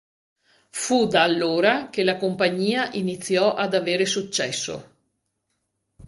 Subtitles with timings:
[0.71, 4.95] Fu da allora che la compagnia iniziò ad avere successo.